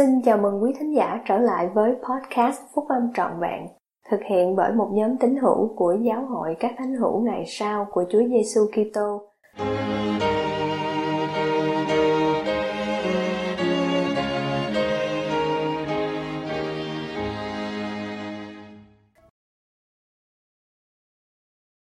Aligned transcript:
Xin 0.00 0.22
chào 0.24 0.38
mừng 0.38 0.62
quý 0.62 0.72
thính 0.78 0.94
giả 0.96 1.22
trở 1.28 1.38
lại 1.38 1.68
với 1.74 1.92
podcast 1.92 2.60
Phúc 2.74 2.84
Âm 2.88 3.02
Trọn 3.14 3.30
Vẹn, 3.40 3.66
thực 4.10 4.20
hiện 4.30 4.56
bởi 4.56 4.72
một 4.72 4.90
nhóm 4.92 5.16
tín 5.20 5.36
hữu 5.36 5.74
của 5.76 5.96
Giáo 6.02 6.26
hội 6.26 6.56
các 6.60 6.74
thánh 6.78 6.94
hữu 6.94 7.20
ngày 7.20 7.44
sau 7.46 7.86
của 7.90 8.04
Chúa 8.10 8.22
Giêsu 8.28 8.60
Kitô. 8.66 9.22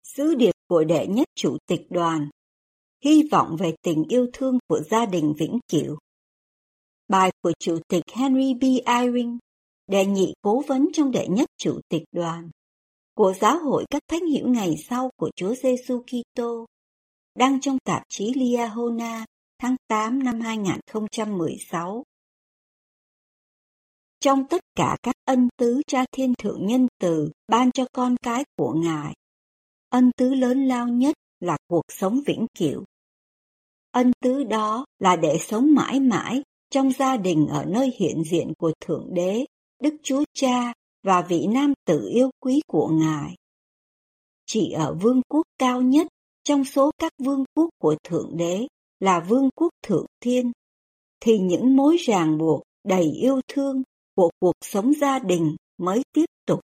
Sứ 0.02 0.34
điệp 0.34 0.54
của 0.68 0.85
đệ 0.85 1.07
nhất 1.07 1.29
chủ 1.36 1.57
tịch 1.68 1.86
đoàn 1.90 2.29
Hy 3.04 3.29
vọng 3.32 3.57
về 3.58 3.74
tình 3.82 4.04
yêu 4.08 4.27
thương 4.32 4.58
của 4.68 4.80
gia 4.90 5.07
đình 5.07 5.35
Vĩnh 5.38 5.58
Cửu 5.72 5.96
Bài 7.11 7.31
của 7.43 7.53
Chủ 7.59 7.79
tịch 7.89 8.05
Henry 8.14 8.55
B. 8.55 8.63
Eyring, 8.87 9.39
đệ 9.87 10.07
nhị 10.07 10.35
cố 10.43 10.63
vấn 10.67 10.89
trong 10.93 11.11
đệ 11.11 11.27
nhất 11.29 11.49
Chủ 11.59 11.81
tịch 11.89 12.03
đoàn 12.13 12.50
của 13.14 13.35
Giáo 13.41 13.59
hội 13.59 13.85
các 13.91 14.03
thánh 14.09 14.27
hiểu 14.27 14.49
ngày 14.49 14.75
sau 14.89 15.11
của 15.17 15.31
Chúa 15.36 15.55
Giêsu 15.55 16.03
Kitô, 16.03 16.67
đăng 17.35 17.61
trong 17.61 17.79
tạp 17.85 18.03
chí 18.09 18.33
Liahona 18.35 19.25
tháng 19.59 19.77
8 19.89 20.23
năm 20.23 20.41
2016. 20.41 22.05
Trong 24.21 24.47
tất 24.50 24.61
cả 24.75 24.97
các 25.03 25.14
ân 25.25 25.49
tứ 25.57 25.83
cha 25.86 26.05
thiên 26.13 26.35
thượng 26.35 26.67
nhân 26.67 26.86
từ 27.00 27.31
ban 27.49 27.72
cho 27.72 27.85
con 27.93 28.17
cái 28.22 28.45
của 28.57 28.72
Ngài, 28.72 29.14
ân 29.89 30.11
tứ 30.17 30.35
lớn 30.35 30.64
lao 30.64 30.89
nhất 30.89 31.17
là 31.41 31.57
cuộc 31.69 31.85
sống 31.89 32.20
vĩnh 32.27 32.47
cửu. 32.58 32.84
Ân 33.91 34.12
tứ 34.20 34.45
đó 34.45 34.84
là 34.98 35.17
để 35.17 35.39
sống 35.41 35.74
mãi 35.74 36.00
mãi 36.00 36.42
trong 36.70 36.92
gia 36.92 37.16
đình 37.16 37.46
ở 37.46 37.64
nơi 37.64 37.92
hiện 37.98 38.22
diện 38.30 38.52
của 38.58 38.72
Thượng 38.80 39.14
Đế, 39.14 39.44
Đức 39.82 39.94
Chúa 40.02 40.24
Cha 40.34 40.72
và 41.02 41.22
vị 41.22 41.46
nam 41.46 41.72
tử 41.86 42.08
yêu 42.12 42.30
quý 42.40 42.60
của 42.66 42.88
Ngài. 42.88 43.34
Chỉ 44.46 44.70
ở 44.70 44.94
vương 44.94 45.20
quốc 45.28 45.42
cao 45.58 45.82
nhất 45.82 46.06
trong 46.44 46.64
số 46.64 46.90
các 46.98 47.12
vương 47.18 47.44
quốc 47.54 47.70
của 47.78 47.96
Thượng 48.04 48.36
Đế 48.36 48.66
là 49.00 49.20
vương 49.20 49.48
quốc 49.54 49.70
Thượng 49.82 50.06
Thiên, 50.20 50.52
thì 51.20 51.38
những 51.38 51.77
mối 51.77 51.96
ràng 51.96 52.38
buộc 52.38 52.62
đầy 52.84 53.10
yêu 53.10 53.40
thương 53.48 53.82
của 54.14 54.30
cuộc 54.40 54.55
sống 54.60 54.92
gia 55.00 55.18
đình 55.18 55.56
mới 55.78 56.02
tiếp 56.12 56.27
tục. 56.46 56.60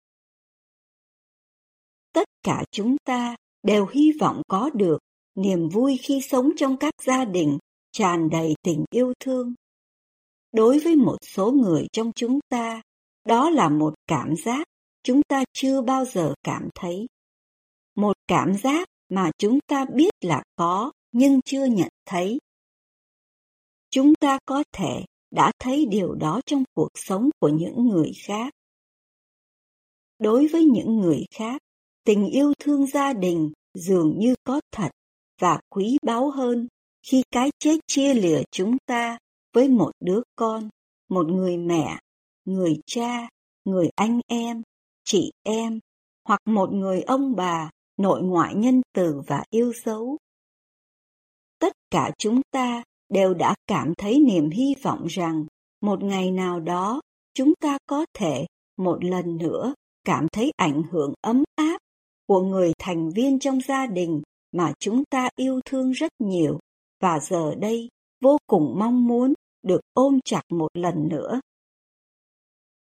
Tất 2.12 2.28
cả 2.42 2.64
chúng 2.70 2.96
ta 3.04 3.36
đều 3.62 3.86
hy 3.86 4.12
vọng 4.20 4.42
có 4.48 4.70
được 4.74 4.98
niềm 5.34 5.68
vui 5.68 5.98
khi 6.02 6.20
sống 6.20 6.50
trong 6.56 6.76
các 6.76 6.94
gia 7.06 7.24
đình 7.24 7.58
tràn 7.92 8.30
đầy 8.30 8.54
tình 8.62 8.84
yêu 8.90 9.12
thương 9.20 9.54
đối 10.52 10.78
với 10.78 10.96
một 10.96 11.16
số 11.22 11.52
người 11.52 11.86
trong 11.92 12.12
chúng 12.14 12.38
ta. 12.48 12.82
Đó 13.24 13.50
là 13.50 13.68
một 13.68 13.94
cảm 14.06 14.36
giác 14.36 14.66
chúng 15.02 15.22
ta 15.22 15.44
chưa 15.52 15.82
bao 15.82 16.04
giờ 16.04 16.34
cảm 16.42 16.68
thấy. 16.74 17.06
Một 17.94 18.16
cảm 18.26 18.56
giác 18.56 18.88
mà 19.08 19.30
chúng 19.38 19.58
ta 19.66 19.84
biết 19.94 20.10
là 20.20 20.42
có, 20.56 20.92
nhưng 21.12 21.40
chưa 21.44 21.64
nhận 21.64 21.88
thấy. 22.06 22.38
Chúng 23.90 24.14
ta 24.14 24.38
có 24.44 24.64
thể 24.72 25.04
đã 25.30 25.52
thấy 25.58 25.86
điều 25.86 26.14
đó 26.14 26.40
trong 26.46 26.64
cuộc 26.74 26.90
sống 26.94 27.30
của 27.40 27.48
những 27.48 27.88
người 27.88 28.12
khác. 28.24 28.54
Đối 30.18 30.46
với 30.46 30.64
những 30.64 30.96
người 30.96 31.24
khác, 31.34 31.62
tình 32.04 32.26
yêu 32.26 32.52
thương 32.58 32.86
gia 32.86 33.12
đình 33.12 33.52
dường 33.74 34.18
như 34.18 34.34
có 34.44 34.60
thật 34.72 34.90
và 35.40 35.60
quý 35.68 35.98
báu 36.02 36.30
hơn 36.30 36.68
khi 37.02 37.22
cái 37.30 37.50
chết 37.58 37.76
chia 37.86 38.14
lìa 38.14 38.42
chúng 38.50 38.76
ta 38.86 39.18
với 39.52 39.68
một 39.68 39.90
đứa 40.00 40.20
con, 40.36 40.68
một 41.08 41.26
người 41.26 41.56
mẹ, 41.56 41.98
người 42.44 42.80
cha, 42.86 43.28
người 43.64 43.90
anh 43.94 44.20
em, 44.26 44.62
chị 45.04 45.32
em, 45.42 45.78
hoặc 46.24 46.40
một 46.44 46.72
người 46.72 47.02
ông 47.02 47.36
bà, 47.36 47.70
nội 47.96 48.22
ngoại 48.22 48.54
nhân 48.54 48.82
từ 48.94 49.22
và 49.26 49.44
yêu 49.50 49.72
dấu. 49.84 50.18
Tất 51.58 51.72
cả 51.90 52.10
chúng 52.18 52.40
ta 52.50 52.82
đều 53.08 53.34
đã 53.34 53.54
cảm 53.66 53.94
thấy 53.94 54.20
niềm 54.20 54.50
hy 54.50 54.74
vọng 54.82 55.06
rằng 55.06 55.44
một 55.80 56.02
ngày 56.02 56.30
nào 56.30 56.60
đó 56.60 57.00
chúng 57.34 57.52
ta 57.60 57.78
có 57.86 58.06
thể 58.14 58.46
một 58.76 59.04
lần 59.04 59.36
nữa 59.36 59.74
cảm 60.04 60.26
thấy 60.32 60.52
ảnh 60.56 60.82
hưởng 60.90 61.14
ấm 61.20 61.44
áp 61.54 61.78
của 62.26 62.40
người 62.40 62.72
thành 62.78 63.10
viên 63.10 63.38
trong 63.38 63.60
gia 63.68 63.86
đình 63.86 64.22
mà 64.52 64.72
chúng 64.78 65.04
ta 65.04 65.28
yêu 65.36 65.60
thương 65.64 65.90
rất 65.90 66.12
nhiều 66.18 66.58
và 67.00 67.18
giờ 67.20 67.54
đây 67.54 67.88
vô 68.20 68.38
cùng 68.46 68.78
mong 68.78 69.06
muốn 69.06 69.34
được 69.62 69.80
ôm 69.92 70.18
chặt 70.24 70.42
một 70.48 70.68
lần 70.74 71.08
nữa. 71.08 71.40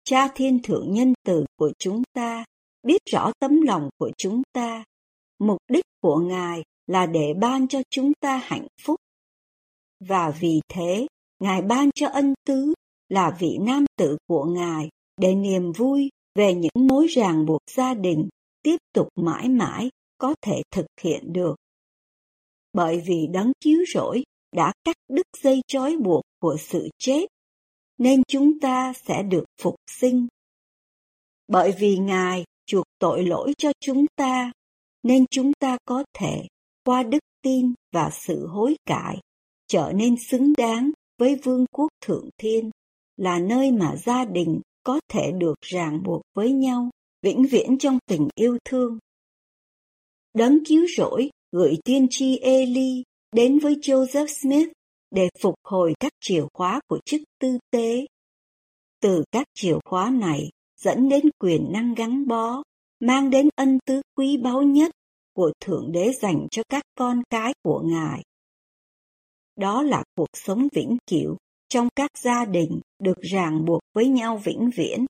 Cha 0.04 0.28
Thiên 0.34 0.62
Thượng 0.62 0.92
Nhân 0.92 1.14
Từ 1.24 1.44
của 1.56 1.72
chúng 1.78 2.02
ta 2.12 2.44
biết 2.82 3.02
rõ 3.10 3.32
tấm 3.38 3.60
lòng 3.60 3.88
của 3.98 4.10
chúng 4.16 4.42
ta. 4.52 4.84
Mục 5.38 5.58
đích 5.68 5.84
của 6.00 6.16
Ngài 6.16 6.64
là 6.86 7.06
để 7.06 7.34
ban 7.40 7.68
cho 7.68 7.82
chúng 7.90 8.12
ta 8.20 8.36
hạnh 8.36 8.66
phúc. 8.82 8.96
Và 10.00 10.30
vì 10.40 10.60
thế, 10.68 11.06
Ngài 11.38 11.62
ban 11.62 11.90
cho 11.94 12.08
ân 12.08 12.34
tứ 12.46 12.74
là 13.08 13.36
vị 13.40 13.58
nam 13.60 13.84
tử 13.96 14.16
của 14.26 14.44
Ngài 14.44 14.88
để 15.16 15.34
niềm 15.34 15.72
vui 15.72 16.10
về 16.34 16.54
những 16.54 16.86
mối 16.88 17.06
ràng 17.06 17.46
buộc 17.46 17.60
gia 17.76 17.94
đình 17.94 18.28
tiếp 18.62 18.76
tục 18.92 19.08
mãi 19.16 19.48
mãi 19.48 19.90
có 20.18 20.34
thể 20.42 20.62
thực 20.70 20.86
hiện 21.00 21.32
được. 21.32 21.56
Bởi 22.72 23.02
vì 23.06 23.26
đấng 23.26 23.52
chiếu 23.60 23.78
rỗi 23.94 24.24
đã 24.54 24.72
cắt 24.84 24.96
đứt 25.08 25.26
dây 25.42 25.60
trói 25.66 25.96
buộc 25.96 26.22
của 26.40 26.56
sự 26.60 26.88
chết, 26.98 27.26
nên 27.98 28.22
chúng 28.28 28.60
ta 28.60 28.92
sẽ 29.04 29.22
được 29.22 29.44
phục 29.60 29.74
sinh. 29.90 30.26
Bởi 31.48 31.72
vì 31.78 31.98
Ngài 31.98 32.44
chuộc 32.66 32.84
tội 32.98 33.26
lỗi 33.26 33.52
cho 33.58 33.72
chúng 33.80 34.06
ta, 34.16 34.52
nên 35.02 35.24
chúng 35.30 35.52
ta 35.60 35.78
có 35.84 36.04
thể, 36.18 36.42
qua 36.84 37.02
đức 37.02 37.18
tin 37.42 37.74
và 37.92 38.10
sự 38.12 38.46
hối 38.46 38.76
cải, 38.86 39.20
trở 39.68 39.92
nên 39.94 40.16
xứng 40.16 40.52
đáng 40.56 40.90
với 41.18 41.34
vương 41.34 41.66
quốc 41.70 41.88
thượng 42.00 42.28
thiên, 42.38 42.70
là 43.16 43.38
nơi 43.38 43.72
mà 43.72 43.96
gia 43.96 44.24
đình 44.24 44.60
có 44.84 45.00
thể 45.08 45.32
được 45.32 45.54
ràng 45.60 46.02
buộc 46.02 46.22
với 46.34 46.52
nhau, 46.52 46.90
vĩnh 47.22 47.46
viễn 47.50 47.78
trong 47.78 47.98
tình 48.06 48.28
yêu 48.34 48.58
thương. 48.64 48.98
Đấng 50.34 50.58
cứu 50.64 50.86
rỗi 50.96 51.30
gửi 51.52 51.76
tiên 51.84 52.06
tri 52.10 52.36
Eli 52.36 53.02
đến 53.34 53.58
với 53.58 53.74
Joseph 53.74 54.26
Smith 54.26 54.68
để 55.10 55.28
phục 55.40 55.54
hồi 55.64 55.94
các 56.00 56.12
chìa 56.20 56.42
khóa 56.52 56.80
của 56.88 56.98
chức 57.04 57.20
tư 57.40 57.58
tế. 57.70 58.06
Từ 59.00 59.24
các 59.32 59.46
chìa 59.54 59.76
khóa 59.84 60.10
này 60.10 60.50
dẫn 60.80 61.08
đến 61.08 61.30
quyền 61.38 61.72
năng 61.72 61.94
gắn 61.94 62.26
bó, 62.26 62.62
mang 63.00 63.30
đến 63.30 63.48
ân 63.56 63.78
tứ 63.86 64.02
quý 64.16 64.36
báu 64.36 64.62
nhất 64.62 64.90
của 65.32 65.52
Thượng 65.60 65.92
Đế 65.92 66.12
dành 66.12 66.46
cho 66.50 66.62
các 66.68 66.82
con 66.98 67.22
cái 67.30 67.54
của 67.62 67.82
Ngài. 67.84 68.22
Đó 69.56 69.82
là 69.82 70.04
cuộc 70.16 70.28
sống 70.32 70.68
vĩnh 70.72 70.96
cửu 71.10 71.36
trong 71.68 71.88
các 71.96 72.10
gia 72.18 72.44
đình 72.44 72.80
được 72.98 73.20
ràng 73.20 73.64
buộc 73.64 73.80
với 73.94 74.08
nhau 74.08 74.40
vĩnh 74.44 74.70
viễn. 74.76 75.06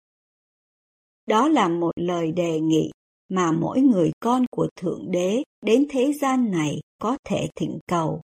Đó 1.27 1.49
là 1.49 1.69
một 1.69 1.93
lời 1.97 2.33
đề 2.33 2.61
nghị 2.61 2.91
mà 3.29 3.53
mỗi 3.53 3.81
người 3.81 4.11
con 4.21 4.45
của 4.51 4.69
Thượng 4.77 5.11
Đế 5.11 5.43
đến 5.62 5.87
thế 5.91 6.12
gian 6.12 6.51
này 6.51 6.81
có 7.05 7.19
thể 7.25 7.49
thỉnh 7.57 7.79
cầu. 7.87 8.21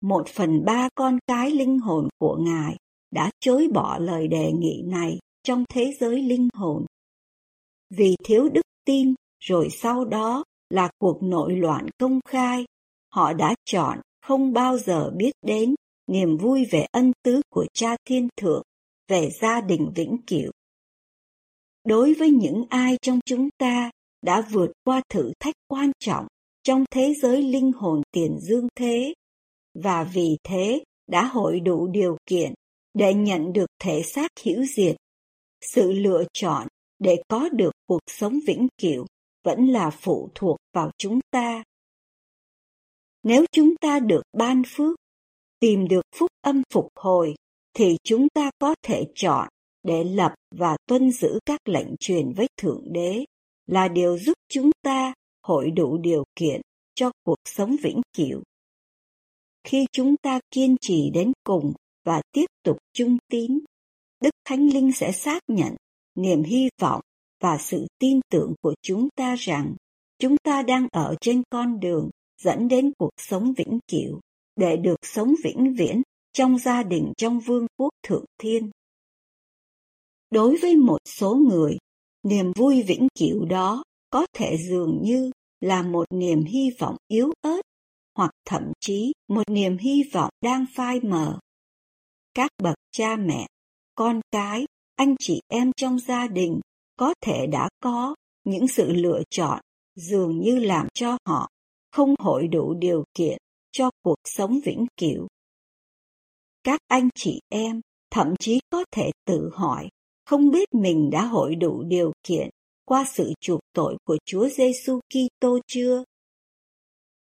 Một 0.00 0.28
phần 0.28 0.64
ba 0.64 0.88
con 0.94 1.18
cái 1.26 1.50
linh 1.50 1.78
hồn 1.78 2.08
của 2.18 2.36
Ngài 2.36 2.76
đã 3.10 3.30
chối 3.40 3.68
bỏ 3.74 3.98
lời 3.98 4.28
đề 4.28 4.52
nghị 4.52 4.82
này 4.86 5.18
trong 5.42 5.64
thế 5.68 5.94
giới 6.00 6.22
linh 6.22 6.48
hồn. 6.54 6.86
Vì 7.90 8.16
thiếu 8.24 8.48
đức 8.48 8.62
tin, 8.84 9.14
rồi 9.40 9.68
sau 9.70 10.04
đó 10.04 10.44
là 10.70 10.90
cuộc 10.98 11.22
nội 11.22 11.56
loạn 11.56 11.86
công 11.98 12.20
khai, 12.28 12.64
họ 13.12 13.32
đã 13.32 13.54
chọn 13.64 14.00
không 14.22 14.52
bao 14.52 14.78
giờ 14.78 15.10
biết 15.16 15.32
đến 15.42 15.74
niềm 16.06 16.36
vui 16.36 16.64
về 16.70 16.86
ân 16.92 17.12
tứ 17.22 17.40
của 17.50 17.66
cha 17.72 17.96
thiên 18.04 18.28
thượng, 18.36 18.62
về 19.08 19.30
gia 19.40 19.60
đình 19.60 19.92
vĩnh 19.94 20.16
cửu. 20.26 20.50
Đối 21.84 22.14
với 22.14 22.30
những 22.30 22.64
ai 22.68 22.98
trong 23.02 23.20
chúng 23.26 23.48
ta 23.58 23.90
đã 24.22 24.40
vượt 24.50 24.72
qua 24.84 25.02
thử 25.08 25.32
thách 25.40 25.54
quan 25.68 25.92
trọng 25.98 26.26
trong 26.64 26.84
thế 26.90 27.14
giới 27.14 27.42
linh 27.42 27.72
hồn 27.72 28.02
tiền 28.12 28.38
dương 28.40 28.68
thế. 28.74 29.14
Và 29.74 30.04
vì 30.04 30.36
thế, 30.44 30.84
đã 31.06 31.24
hội 31.24 31.60
đủ 31.60 31.86
điều 31.86 32.16
kiện 32.26 32.54
để 32.94 33.14
nhận 33.14 33.52
được 33.52 33.66
thể 33.78 34.02
xác 34.02 34.30
hữu 34.44 34.64
diệt. 34.64 34.96
Sự 35.60 35.92
lựa 35.92 36.24
chọn 36.32 36.68
để 36.98 37.22
có 37.28 37.48
được 37.48 37.72
cuộc 37.86 38.00
sống 38.06 38.38
vĩnh 38.46 38.68
cửu 38.82 39.06
vẫn 39.44 39.66
là 39.66 39.90
phụ 39.90 40.28
thuộc 40.34 40.56
vào 40.72 40.90
chúng 40.98 41.20
ta. 41.30 41.62
Nếu 43.22 43.44
chúng 43.52 43.76
ta 43.80 44.00
được 44.00 44.22
ban 44.32 44.62
phước, 44.66 44.96
tìm 45.60 45.88
được 45.88 46.02
phúc 46.16 46.30
âm 46.40 46.62
phục 46.72 46.88
hồi, 46.96 47.34
thì 47.74 47.96
chúng 48.04 48.28
ta 48.28 48.50
có 48.58 48.74
thể 48.82 49.04
chọn 49.14 49.48
để 49.82 50.04
lập 50.04 50.34
và 50.50 50.76
tuân 50.86 51.10
giữ 51.10 51.38
các 51.46 51.68
lệnh 51.68 51.96
truyền 52.00 52.32
với 52.32 52.46
thượng 52.56 52.92
đế 52.92 53.24
là 53.66 53.88
điều 53.88 54.18
giúp 54.18 54.34
chúng 54.48 54.70
ta 54.82 55.14
hội 55.44 55.70
đủ 55.70 55.98
điều 55.98 56.24
kiện 56.36 56.60
cho 56.94 57.10
cuộc 57.24 57.38
sống 57.44 57.76
vĩnh 57.82 58.00
cửu. 58.16 58.42
Khi 59.64 59.86
chúng 59.92 60.16
ta 60.16 60.40
kiên 60.50 60.76
trì 60.80 61.10
đến 61.10 61.32
cùng 61.44 61.72
và 62.04 62.22
tiếp 62.32 62.46
tục 62.62 62.76
trung 62.92 63.16
tín, 63.28 63.58
Đức 64.20 64.30
Thánh 64.44 64.68
Linh 64.68 64.92
sẽ 64.92 65.12
xác 65.12 65.42
nhận 65.48 65.76
niềm 66.14 66.42
hy 66.42 66.68
vọng 66.80 67.00
và 67.40 67.58
sự 67.60 67.86
tin 67.98 68.20
tưởng 68.30 68.54
của 68.62 68.74
chúng 68.82 69.08
ta 69.16 69.34
rằng 69.34 69.74
chúng 70.18 70.36
ta 70.36 70.62
đang 70.62 70.88
ở 70.92 71.14
trên 71.20 71.42
con 71.50 71.80
đường 71.80 72.10
dẫn 72.42 72.68
đến 72.68 72.92
cuộc 72.98 73.12
sống 73.16 73.54
vĩnh 73.56 73.78
cửu 73.88 74.20
để 74.56 74.76
được 74.76 74.98
sống 75.02 75.34
vĩnh 75.44 75.74
viễn 75.74 76.02
trong 76.32 76.58
gia 76.58 76.82
đình 76.82 77.12
trong 77.16 77.40
vương 77.40 77.66
quốc 77.76 77.90
thượng 78.02 78.24
thiên. 78.38 78.70
Đối 80.30 80.56
với 80.56 80.76
một 80.76 80.98
số 81.04 81.34
người, 81.34 81.78
niềm 82.22 82.52
vui 82.56 82.82
vĩnh 82.82 83.08
cửu 83.18 83.44
đó 83.44 83.84
có 84.14 84.26
thể 84.32 84.56
dường 84.56 85.02
như 85.02 85.30
là 85.60 85.82
một 85.82 86.04
niềm 86.10 86.44
hy 86.44 86.70
vọng 86.78 86.96
yếu 87.08 87.32
ớt 87.40 87.60
hoặc 88.16 88.30
thậm 88.46 88.72
chí 88.80 89.12
một 89.28 89.50
niềm 89.50 89.78
hy 89.78 90.02
vọng 90.12 90.30
đang 90.42 90.64
phai 90.74 91.00
mờ. 91.00 91.38
Các 92.34 92.50
bậc 92.62 92.74
cha 92.92 93.16
mẹ, 93.16 93.46
con 93.94 94.20
cái, 94.30 94.66
anh 94.96 95.14
chị 95.18 95.40
em 95.48 95.72
trong 95.76 95.98
gia 95.98 96.26
đình 96.26 96.60
có 96.96 97.14
thể 97.20 97.46
đã 97.46 97.68
có 97.80 98.14
những 98.44 98.68
sự 98.68 98.92
lựa 98.92 99.22
chọn 99.30 99.60
dường 99.94 100.40
như 100.40 100.58
làm 100.58 100.86
cho 100.94 101.18
họ 101.26 101.48
không 101.92 102.14
hội 102.18 102.48
đủ 102.48 102.74
điều 102.74 103.04
kiện 103.14 103.38
cho 103.72 103.90
cuộc 104.02 104.18
sống 104.24 104.60
vĩnh 104.64 104.86
cửu. 104.96 105.26
Các 106.64 106.80
anh 106.88 107.08
chị 107.14 107.40
em 107.48 107.80
thậm 108.10 108.34
chí 108.40 108.60
có 108.70 108.84
thể 108.90 109.10
tự 109.26 109.50
hỏi 109.54 109.88
không 110.24 110.50
biết 110.50 110.74
mình 110.74 111.10
đã 111.10 111.24
hội 111.24 111.54
đủ 111.54 111.82
điều 111.82 112.12
kiện 112.22 112.50
qua 112.84 113.04
sự 113.14 113.32
chuộc 113.40 113.60
tội 113.72 113.96
của 114.04 114.18
Chúa 114.24 114.48
Giêsu 114.48 115.00
Kitô 115.08 115.58
chưa? 115.66 116.04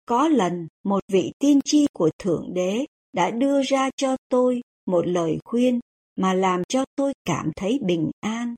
Có 0.06 0.28
lần, 0.28 0.68
một 0.84 1.00
vị 1.08 1.32
tiên 1.38 1.60
tri 1.64 1.86
của 1.92 2.10
Thượng 2.18 2.54
Đế 2.54 2.86
đã 3.12 3.30
đưa 3.30 3.62
ra 3.62 3.90
cho 3.96 4.16
tôi 4.28 4.60
một 4.86 5.06
lời 5.06 5.38
khuyên 5.44 5.80
mà 6.16 6.34
làm 6.34 6.62
cho 6.68 6.84
tôi 6.96 7.12
cảm 7.24 7.50
thấy 7.56 7.78
bình 7.82 8.10
an. 8.20 8.54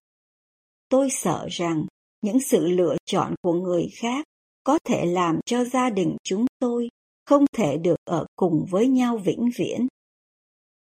Tôi 0.89 1.11
sợ 1.11 1.47
rằng 1.51 1.87
những 2.23 2.41
sự 2.41 2.67
lựa 2.67 2.97
chọn 3.05 3.35
của 3.43 3.53
người 3.53 3.89
khác 3.95 4.25
có 4.65 4.79
thể 4.85 5.07
làm 5.07 5.41
cho 5.47 5.65
gia 5.65 5.91
đình 5.91 6.17
chúng 6.25 6.47
tôi 6.59 6.89
không 7.27 7.45
thể 7.53 7.77
được 7.77 7.99
ở 8.05 8.27
cùng 8.37 8.67
với 8.71 8.89
nhau 8.89 9.17
vĩnh 9.17 9.51
viễn. 9.57 9.87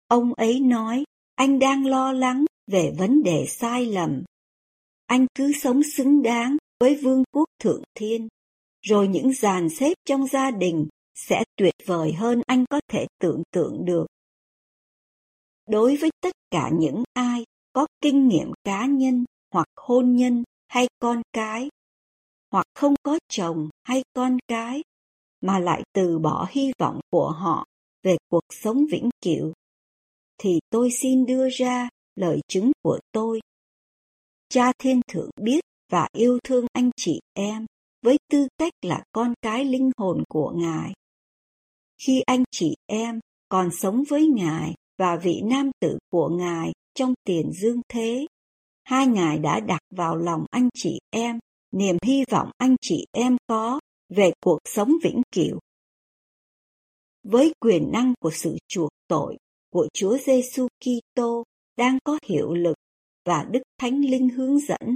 Ông 0.09 0.35
ấy 0.35 0.61
nói, 0.61 1.05
anh 1.35 1.59
đang 1.59 1.87
lo 1.87 2.13
lắng 2.13 2.45
về 2.67 2.93
vấn 2.99 3.23
đề 3.23 3.47
sai 3.49 3.87
lầm. 3.87 4.23
Anh 5.13 5.27
cứ 5.35 5.53
sống 5.53 5.83
xứng 5.83 6.23
đáng 6.23 6.57
với 6.81 6.95
vương 7.03 7.25
quốc 7.33 7.45
thượng 7.59 7.83
thiên, 7.95 8.29
rồi 8.83 9.09
những 9.09 9.33
dàn 9.33 9.69
xếp 9.69 9.95
trong 10.05 10.27
gia 10.27 10.51
đình 10.51 10.89
sẽ 11.15 11.45
tuyệt 11.57 11.75
vời 11.87 12.13
hơn 12.13 12.43
anh 12.47 12.65
có 12.71 12.81
thể 12.89 13.07
tưởng 13.21 13.43
tượng 13.51 13.85
được. 13.85 14.07
Đối 15.69 15.97
với 15.97 16.11
tất 16.21 16.33
cả 16.51 16.71
những 16.73 17.03
ai 17.13 17.45
có 17.73 17.87
kinh 18.01 18.29
nghiệm 18.29 18.53
cá 18.65 18.87
nhân 18.87 19.25
hoặc 19.51 19.67
hôn 19.77 20.17
nhân 20.17 20.45
hay 20.69 20.89
con 20.99 21.23
cái, 21.33 21.69
hoặc 22.51 22.67
không 22.75 22.95
có 23.03 23.19
chồng 23.29 23.69
hay 23.85 24.03
con 24.13 24.39
cái, 24.49 24.83
mà 25.41 25.59
lại 25.59 25.83
từ 25.95 26.19
bỏ 26.19 26.47
hy 26.51 26.73
vọng 26.79 27.01
của 27.11 27.31
họ 27.31 27.67
về 28.03 28.17
cuộc 28.29 28.45
sống 28.51 28.87
vĩnh 28.91 29.11
cửu, 29.25 29.53
thì 30.39 30.61
tôi 30.71 30.91
xin 30.91 31.27
đưa 31.27 31.49
ra 31.49 31.89
lời 32.15 32.41
chứng 32.49 32.73
của 32.83 32.99
tôi. 33.13 33.41
Cha 34.55 34.73
Thiên 34.79 35.01
Thượng 35.09 35.31
biết 35.41 35.61
và 35.91 36.09
yêu 36.13 36.39
thương 36.45 36.67
anh 36.73 36.91
chị 36.97 37.21
em 37.35 37.67
với 38.03 38.17
tư 38.31 38.49
cách 38.59 38.73
là 38.83 39.05
con 39.13 39.35
cái 39.43 39.65
linh 39.65 39.91
hồn 39.97 40.23
của 40.29 40.53
Ngài. 40.57 40.93
Khi 42.07 42.21
anh 42.27 42.45
chị 42.51 42.75
em 42.87 43.21
còn 43.49 43.69
sống 43.81 44.03
với 44.09 44.27
Ngài 44.27 44.75
và 44.99 45.17
vị 45.17 45.41
nam 45.45 45.71
tử 45.81 45.99
của 46.11 46.29
Ngài 46.29 46.73
trong 46.95 47.15
tiền 47.25 47.53
dương 47.53 47.81
thế, 47.89 48.27
hai 48.85 49.07
Ngài 49.07 49.39
đã 49.39 49.61
đặt 49.61 49.81
vào 49.91 50.17
lòng 50.17 50.45
anh 50.51 50.69
chị 50.75 50.99
em 51.11 51.39
niềm 51.73 51.97
hy 52.03 52.25
vọng 52.31 52.51
anh 52.59 52.77
chị 52.81 53.07
em 53.13 53.37
có 53.47 53.81
về 54.09 54.33
cuộc 54.41 54.59
sống 54.65 54.93
vĩnh 55.03 55.23
cửu. 55.35 55.59
Với 57.23 57.53
quyền 57.61 57.93
năng 57.93 58.15
của 58.21 58.31
sự 58.31 58.57
chuộc 58.69 58.91
tội 59.09 59.37
của 59.71 59.89
Chúa 59.95 60.19
Giêsu 60.19 60.69
Kitô 60.81 61.45
đang 61.77 61.99
có 62.05 62.19
hiệu 62.29 62.55
lực 62.55 62.77
và 63.25 63.45
Đức 63.51 63.63
Thánh 63.79 64.01
Linh 64.01 64.29
hướng 64.29 64.59
dẫn, 64.59 64.95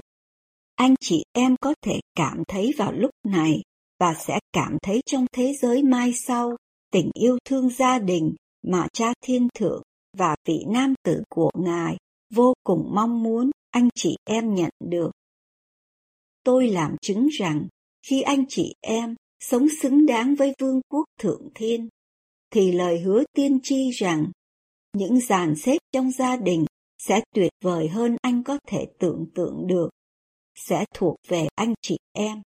anh 0.74 0.94
chị 1.00 1.24
em 1.32 1.56
có 1.60 1.74
thể 1.82 2.00
cảm 2.14 2.42
thấy 2.48 2.72
vào 2.76 2.92
lúc 2.92 3.10
này 3.24 3.62
và 4.00 4.14
sẽ 4.26 4.38
cảm 4.52 4.76
thấy 4.82 5.00
trong 5.06 5.26
thế 5.32 5.54
giới 5.54 5.82
mai 5.82 6.12
sau 6.12 6.56
tình 6.92 7.10
yêu 7.14 7.38
thương 7.44 7.68
gia 7.68 7.98
đình 7.98 8.34
mà 8.62 8.86
Cha 8.92 9.12
Thiên 9.20 9.48
Thượng 9.54 9.82
và 10.18 10.36
vị 10.44 10.64
nam 10.68 10.94
tử 11.02 11.22
của 11.28 11.50
Ngài 11.54 11.96
vô 12.34 12.54
cùng 12.64 12.90
mong 12.94 13.22
muốn 13.22 13.50
anh 13.70 13.88
chị 13.94 14.16
em 14.24 14.54
nhận 14.54 14.70
được. 14.84 15.10
Tôi 16.44 16.68
làm 16.68 16.96
chứng 17.02 17.26
rằng 17.26 17.68
khi 18.08 18.22
anh 18.22 18.44
chị 18.48 18.74
em 18.80 19.14
sống 19.40 19.66
xứng 19.82 20.06
đáng 20.06 20.34
với 20.34 20.52
vương 20.60 20.80
quốc 20.88 21.04
thượng 21.20 21.48
thiên, 21.54 21.88
thì 22.50 22.72
lời 22.72 23.00
hứa 23.00 23.24
tiên 23.32 23.58
tri 23.62 23.90
rằng 23.90 24.30
những 24.92 25.20
dàn 25.20 25.54
xếp 25.56 25.78
trong 25.92 26.10
gia 26.10 26.36
đình 26.36 26.66
sẽ 27.08 27.20
tuyệt 27.34 27.52
vời 27.64 27.88
hơn 27.88 28.16
anh 28.22 28.42
có 28.42 28.58
thể 28.68 28.86
tưởng 28.98 29.26
tượng 29.34 29.66
được, 29.66 29.88
sẽ 30.54 30.84
thuộc 30.94 31.16
về 31.28 31.46
anh 31.54 31.74
chị 31.82 31.96
em. 32.12 32.42